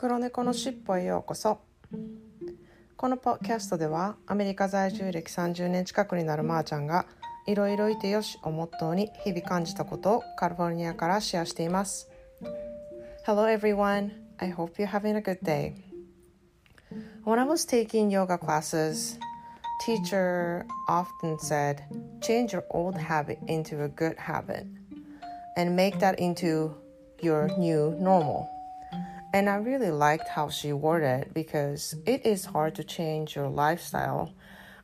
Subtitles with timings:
[0.00, 1.60] 黒猫のしっぽへようこそ
[2.96, 7.04] このポッキャストではアメリカ在住歴30年近くになるまーちゃんが
[7.46, 12.08] いろいろいてよしをモットーに日々感じたことをカリフォルニアからシェアしています
[13.26, 15.74] Hello everyone I hope you're having a good day
[17.26, 19.18] When I was taking yoga classes
[19.84, 21.82] teacher often said
[22.22, 24.64] change your old habit into a good habit
[25.58, 26.74] and make that into
[27.20, 28.48] your new normal
[29.32, 33.48] And I really liked how she worded it because it is hard to change your
[33.48, 34.34] lifestyle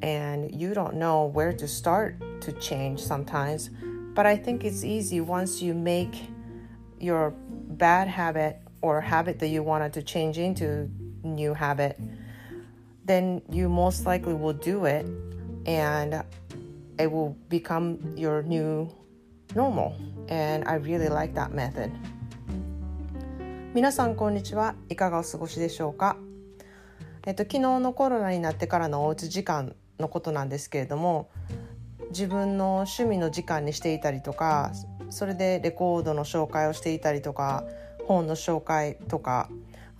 [0.00, 3.70] and you don't know where to start to change sometimes.
[4.14, 6.14] But I think it's easy once you make
[7.00, 10.88] your bad habit or habit that you wanted to change into
[11.24, 11.98] new habit,
[13.04, 15.04] then you most likely will do it
[15.66, 16.22] and
[16.96, 18.88] it will become your new
[19.56, 19.96] normal.
[20.28, 21.90] And I really like that method.
[23.78, 24.74] 皆さんこんにちは。
[24.88, 26.16] いかがお過ごしでしょうか？
[27.26, 31.30] えっと昨日のコロナになってからのおうち時間のことなんですけれども
[32.08, 34.72] 自分の趣味の時間にしていたりとか
[35.10, 37.62] それでレコードの紹介をしていたりとか
[38.08, 39.48] 本の紹介とか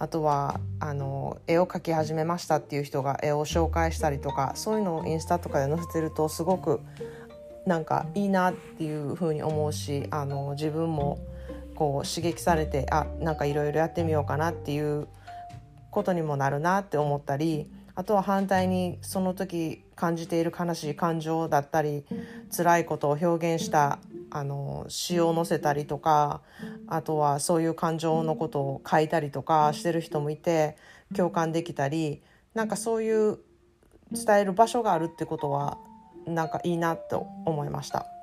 [0.00, 6.80] あとはあの絵を描き始めましたっていう人が絵を紹介したりとかそういうのをインスタとかで載せてるとすごく
[7.64, 11.20] なんかいいなっていうふうに思うしあの自分も
[11.78, 15.06] こう刺激されてあなんかいろいろやってみようかなっていう
[15.92, 22.04] ことにもなるなって思ったりあとは反対にその時感じている悲しい感情だったり
[22.54, 26.42] 辛いことを表現したあの詩を載せたりとか
[26.88, 30.76] あとはそういう感情のことを書いたりとかしてる人もいて
[31.14, 32.22] 共感できたり
[32.54, 33.38] なんかそういう
[34.10, 35.78] 伝える場所があるってことは
[36.26, 38.17] なんかいいなと思いました。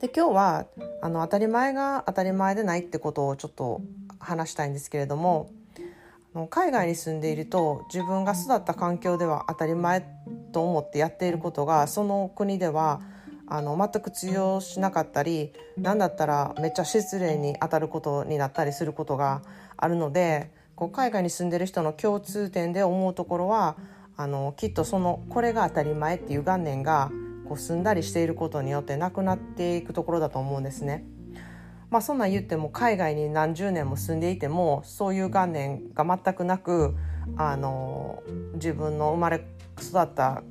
[0.00, 0.66] で今日は
[1.02, 3.80] あの当たり前が当たり前でないってことをちょっと
[4.18, 5.50] 話したいんですけれども
[6.50, 10.04] 海外に住んでいると自分が育った環境では当たり前
[10.52, 13.00] と思ってやっていることがその国では
[13.46, 19.42] あの全く通用しなかったり何だったらめっちゃ失礼に当たることになったりすることが
[19.76, 23.76] あるのでこう海外に住んでる人の共通点で思うところは
[24.16, 27.10] あのきっとそのこれが当たり前っていう概念が
[27.48, 31.04] こう住んだりしていることによってなくなっていくところだと思うんですね。
[31.90, 36.96] まあ、そんなん言っても海外に何十年も住んでいてもそういう概念が全くなく
[37.36, 38.22] あの
[38.54, 39.46] 自分の生まれ
[39.80, 40.42] 育った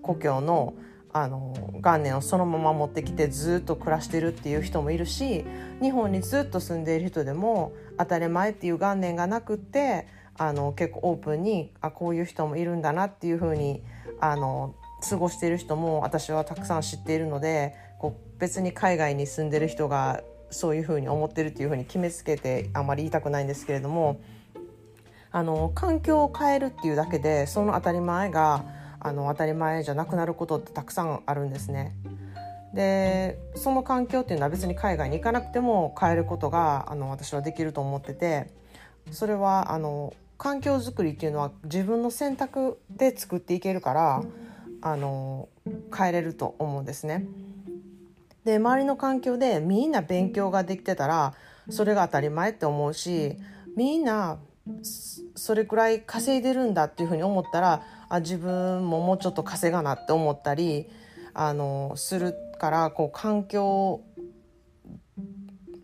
[0.00, 0.74] 故郷の
[1.14, 5.44] あの元年をそのまま持ってきてずっと暮らしてるっていう人もいるし
[5.82, 10.06] 日本にずっと住んでいる人でも当たり前っていう元年がなくって
[10.38, 13.82] あの結構オープンにあこういう人もいるんだなっていうふうに
[14.20, 14.74] あの
[15.08, 24.20] 過ごしている人も私はたくさん知っているのでこう別に海外に住んでる人がそういうふうに思ってるっていうふうに決めつけてあまり言いたくないんですけれども
[25.30, 28.64] あの環境を変えるっていうだけでその当たり前が
[29.00, 31.96] あの当たり前じゃなくなることってたくさんあるんですね。
[32.74, 38.50] でその環境っていうのは別に海外に行かなくても変えることがあの私はできると思ってて
[39.10, 44.22] それはあの環境づくりっていうのは自分の選択で作っていけるから
[44.82, 45.48] あの
[45.96, 47.24] 変えれると思うんですね。
[48.44, 51.34] で周りの環境でみんな勉強ができてたら
[51.70, 53.36] それが当たり前って思うし
[53.76, 54.38] みんな
[55.36, 60.88] それくらい稼いでるんだっていうふうに思ったらあ自分ももうちょっと稼がなって思ったり
[61.34, 64.02] あのするからこう環境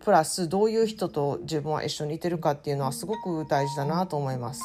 [0.04, 4.62] プラスどういう人と自分は一緒にいてるかっていうのはすごく大事だなと思います。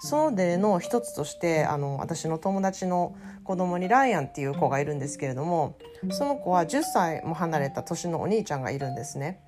[0.00, 5.76] その例の一つとしてあの私の友達の子供にライアンっていう子がいるんですけれども
[6.10, 9.40] その子は10歳も離れた年のお兄ちゃんがいるんですね。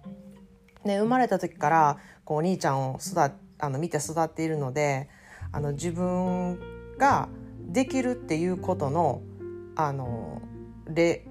[0.84, 5.08] で生まれた時からこうお兄ちゃんを育あの見て育っているので
[5.52, 6.58] あの自分
[6.98, 7.28] が
[7.60, 9.22] できるっていうことの
[9.76, 10.42] あの
[10.88, 11.26] で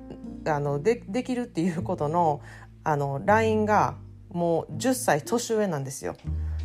[0.45, 2.41] あのでできるっていうことの
[2.83, 3.95] あのラインが
[4.31, 6.15] もう10歳年上なんですよ。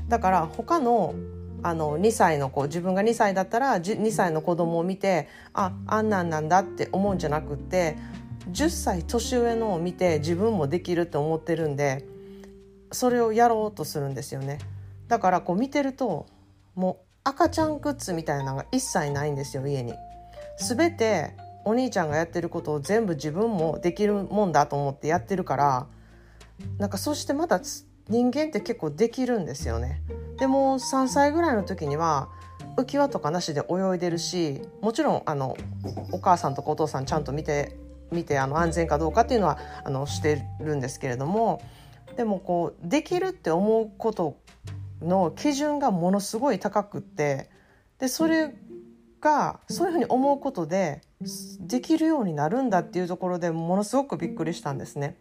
[0.09, 1.15] だから他の
[1.65, 7.97] あの2歳の子自分が2歳だったら2歳の子供を見てああんなんなんだって思うんじゃなくって
[8.51, 12.05] 10歳年上のを見て自分もできるって思ってるんで
[12.93, 14.59] それをやろうとするんですよね
[15.09, 16.27] だからこう見てると
[16.75, 19.95] もう赤ちゃんグッズみたいなのが一切ないんですよ家に。
[20.59, 21.35] 全て
[21.65, 25.87] お兄ちゃんがやってることを全部自分もできるもんだと思ってやってるから
[26.79, 27.59] なんかそしてまた
[28.09, 30.03] 人間って結構できるんですよね。
[30.39, 32.29] でも3歳ぐらいの時には
[32.77, 35.57] 浮き輪とかなしで泳いでるしもちろんあの
[36.13, 37.77] お母さんとかお父さんちゃんと見て
[38.11, 41.63] 見てあの安全かどうかっていうのはあのしてるんですけれども
[42.17, 44.39] でもこうできるって思うこと
[45.01, 47.49] の基準がものすごい高くって
[47.99, 48.55] でそれ
[49.21, 51.01] がそういうふうに思うことで
[51.61, 55.17] できるようになるんだっていうところでものすごくびっくりしたんですね。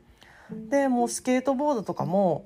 [0.70, 2.46] でもうスケートボードとかも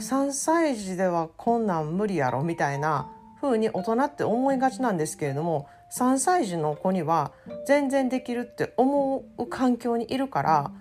[0.00, 3.10] 3歳児ではこんなん無理やろみたいな
[3.40, 7.32] 風に大人って思いがちなんですけれども3歳児の子には
[7.66, 10.72] 全然できるって思う環境にいるから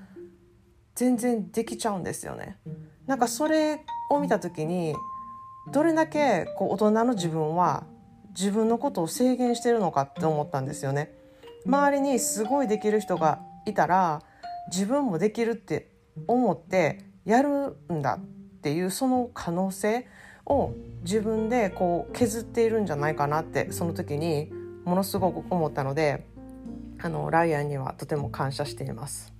[0.95, 2.57] 全然できちゃうんですよね。
[3.07, 3.81] なんかそれ
[4.11, 4.95] を見た時に
[5.71, 7.85] どれだけこう大人の自分は
[8.37, 11.13] 自分のことを制限してるのかって思ったんですよね。
[11.65, 14.21] 周りにすごいできる人がいたら
[14.71, 15.91] 自分もできるって
[16.27, 20.05] 思ってやるんだっっていうその可能性
[20.45, 20.73] を
[21.03, 24.51] 自分でこう削っているんじゃないかなってその時に
[24.83, 26.25] ものすごく思ったので
[27.01, 29.33] あのライアンにはとても感謝しています。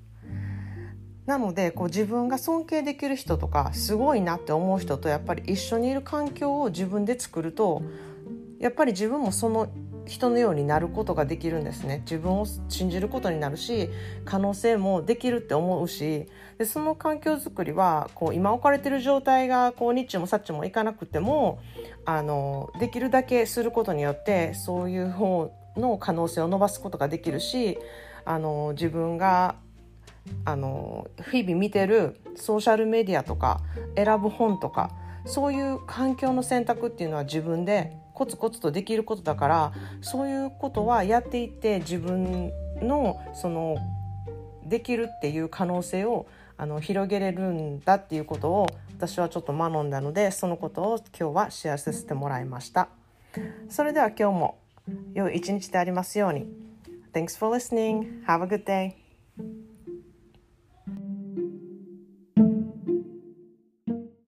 [1.26, 7.84] なのでこう自分が尊敬できる人とかすごいなって思う人とやっぱり一緒にいる環境を自分で作ると
[8.58, 9.68] やっぱり自分もその
[10.10, 12.00] 人のようになることができるんですね。
[12.00, 13.90] 自分を信じることになるし
[14.26, 16.26] 可能性もできるって思うし
[16.58, 21.60] でその環境づくりはこう今置かれてる状態がこうニッチもサッチもいかなくても
[22.06, 27.78] あのできるだけすることによってそういう方の可能性を伸ばすことができるし
[28.26, 29.56] あの自分が
[30.46, 33.62] あの日々見てるソーシャルメディアとか
[33.96, 34.92] 選ぶ本とか
[35.26, 42.52] そういう環境の選択っていうのは自分でコツコツとできることだからそういうことはやっていって自分
[42.82, 43.78] のその
[44.66, 46.26] できるっていう可能性を
[46.58, 48.68] あの広げれるんだっていうことを
[48.98, 52.90] 私はちょっと学んだのでそのことを今日はシェアさせてもらいました
[53.70, 54.58] それでは今日も
[55.14, 56.46] 良い一日でありますように
[57.14, 58.24] Thanks for listening.
[58.28, 59.09] Have a good day.